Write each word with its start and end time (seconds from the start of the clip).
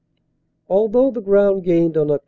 "Although 0.67 1.11
the 1.11 1.21
ground 1.21 1.63
gained 1.63 1.95
on 1.95 2.07
Oct. 2.07 2.19